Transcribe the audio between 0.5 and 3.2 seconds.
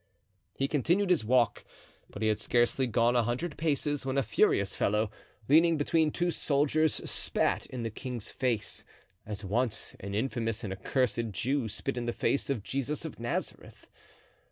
He continued his walk, but he had scarcely gone